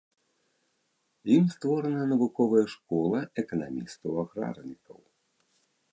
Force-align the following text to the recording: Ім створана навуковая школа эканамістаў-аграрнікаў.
Ім 1.35 1.43
створана 1.57 2.03
навуковая 2.13 2.63
школа 2.77 3.19
эканамістаў-аграрнікаў. 3.45 4.99